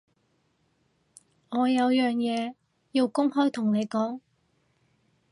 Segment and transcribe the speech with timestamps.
[1.49, 2.55] 我有樣嘢
[2.93, 4.19] 要公開同你講